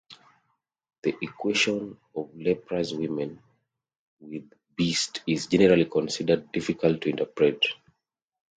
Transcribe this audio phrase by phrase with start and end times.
[1.03, 3.39] The equation of leprous women
[4.19, 7.63] with beasts is generally considered difficult to interpret.